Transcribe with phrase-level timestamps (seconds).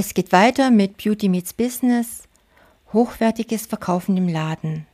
[0.00, 2.22] Es geht weiter mit Beauty Meets Business,
[2.92, 4.86] hochwertiges Verkaufen im Laden.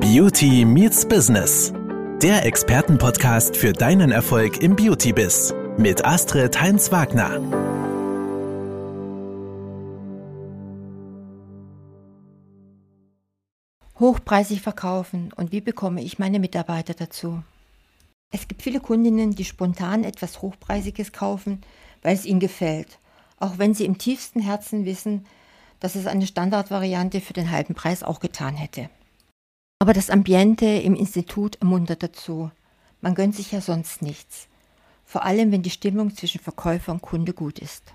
[0.00, 1.72] Beauty Meets Business.
[2.22, 7.40] Der Expertenpodcast für deinen Erfolg im Beauty-Biz mit Astrid Heinz-Wagner.
[13.98, 17.42] Hochpreisig verkaufen und wie bekomme ich meine Mitarbeiter dazu?
[18.34, 21.60] Es gibt viele Kundinnen, die spontan etwas Hochpreisiges kaufen,
[22.00, 22.98] weil es ihnen gefällt,
[23.38, 25.26] auch wenn sie im tiefsten Herzen wissen,
[25.80, 28.88] dass es eine Standardvariante für den halben Preis auch getan hätte.
[29.80, 32.50] Aber das Ambiente im Institut ermuntert dazu.
[33.02, 34.48] Man gönnt sich ja sonst nichts.
[35.04, 37.92] Vor allem, wenn die Stimmung zwischen Verkäufer und Kunde gut ist.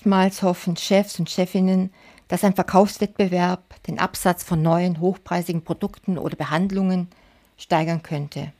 [0.00, 1.92] Oftmals hoffen Chefs und Chefinnen,
[2.26, 7.08] dass ein Verkaufswettbewerb den Absatz von neuen, hochpreisigen Produkten oder Behandlungen
[7.56, 8.52] steigern könnte.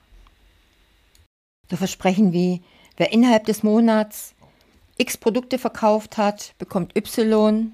[1.69, 2.61] So Versprechen wie,
[2.97, 4.35] wer innerhalb des Monats
[4.97, 7.71] x Produkte verkauft hat, bekommt Y.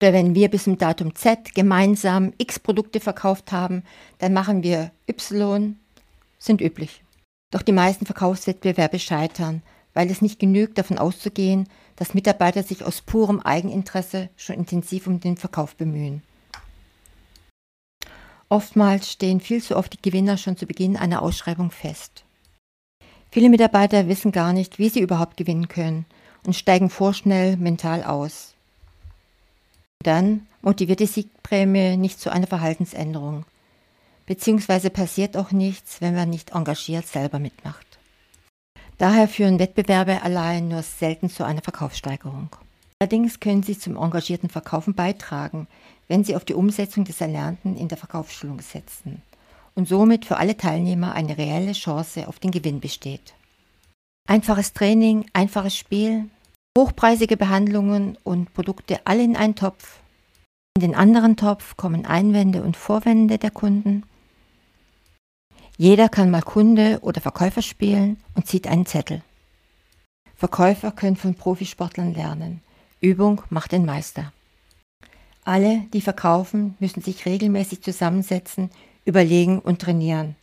[0.00, 3.84] Oder wenn wir bis zum Datum Z gemeinsam x Produkte verkauft haben,
[4.18, 5.76] dann machen wir Y,
[6.38, 7.02] sind üblich.
[7.50, 9.62] Doch die meisten Verkaufswettbewerbe scheitern,
[9.94, 15.20] weil es nicht genügt, davon auszugehen, dass Mitarbeiter sich aus purem Eigeninteresse schon intensiv um
[15.20, 16.22] den Verkauf bemühen.
[18.48, 22.24] Oftmals stehen viel zu oft die Gewinner schon zu Beginn einer Ausschreibung fest.
[23.32, 26.04] Viele Mitarbeiter wissen gar nicht, wie sie überhaupt gewinnen können
[26.46, 28.52] und steigen vorschnell mental aus.
[30.04, 33.46] Dann motiviert die Siegprämie nicht zu einer Verhaltensänderung,
[34.26, 37.86] beziehungsweise passiert auch nichts, wenn man nicht engagiert selber mitmacht.
[38.98, 42.50] Daher führen Wettbewerbe allein nur selten zu einer Verkaufssteigerung.
[42.98, 45.68] Allerdings können sie zum engagierten Verkaufen beitragen,
[46.06, 49.22] wenn sie auf die Umsetzung des Erlernten in der Verkaufsschulung setzen
[49.74, 53.34] und somit für alle Teilnehmer eine reelle Chance auf den Gewinn besteht.
[54.28, 56.28] Einfaches Training, einfaches Spiel,
[56.76, 60.00] hochpreisige Behandlungen und Produkte alle in einen Topf.
[60.76, 64.04] In den anderen Topf kommen Einwände und Vorwände der Kunden.
[65.76, 69.22] Jeder kann mal Kunde oder Verkäufer spielen und zieht einen Zettel.
[70.36, 72.62] Verkäufer können von Profisportlern lernen.
[73.00, 74.32] Übung macht den Meister.
[75.44, 78.70] Alle, die verkaufen, müssen sich regelmäßig zusammensetzen,
[79.04, 80.36] überlegen und trainieren,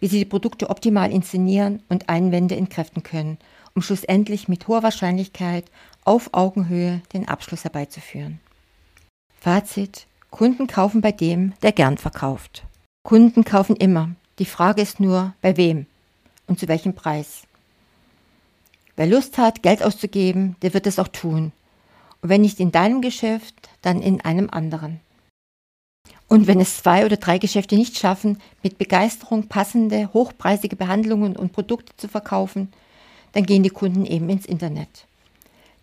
[0.00, 3.38] wie sie die Produkte optimal inszenieren und Einwände entkräften können,
[3.74, 5.64] um schlussendlich mit hoher Wahrscheinlichkeit
[6.04, 8.40] auf Augenhöhe den Abschluss herbeizuführen.
[9.40, 10.06] Fazit.
[10.30, 12.64] Kunden kaufen bei dem, der gern verkauft.
[13.04, 14.10] Kunden kaufen immer.
[14.38, 15.86] Die Frage ist nur, bei wem
[16.46, 17.44] und zu welchem Preis.
[18.96, 21.52] Wer Lust hat, Geld auszugeben, der wird es auch tun.
[22.22, 25.00] Und wenn nicht in deinem Geschäft, dann in einem anderen.
[26.28, 31.52] Und wenn es zwei oder drei Geschäfte nicht schaffen, mit Begeisterung passende, hochpreisige Behandlungen und
[31.52, 32.72] Produkte zu verkaufen,
[33.32, 35.06] dann gehen die Kunden eben ins Internet.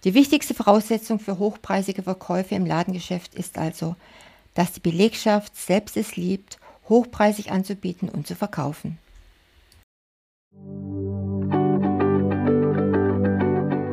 [0.04, 3.96] Die wichtigste Voraussetzung für hochpreisige Verkäufe im Ladengeschäft ist also,
[4.54, 6.58] dass die Belegschaft selbst es liebt,
[6.90, 8.98] hochpreisig anzubieten und zu verkaufen.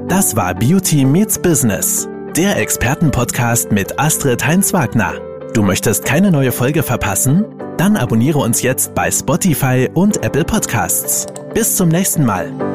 [0.09, 5.30] Das war Beauty Meets Business, der Expertenpodcast mit Astrid Heinz-Wagner.
[5.55, 7.45] Du möchtest keine neue Folge verpassen?
[7.77, 11.27] Dann abonniere uns jetzt bei Spotify und Apple Podcasts.
[11.55, 12.70] Bis zum nächsten Mal.